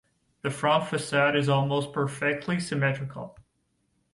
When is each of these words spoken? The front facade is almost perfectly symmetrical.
The 0.41 0.49
front 0.49 0.85
facade 0.87 1.35
is 1.35 1.47
almost 1.47 1.93
perfectly 1.93 2.59
symmetrical. 2.59 3.37